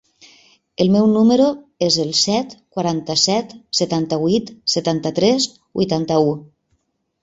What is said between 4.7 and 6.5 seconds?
setanta-tres, vuitanta-u.